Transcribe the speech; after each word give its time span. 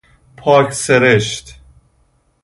پاک 0.37 0.73
سرشت 0.73 1.55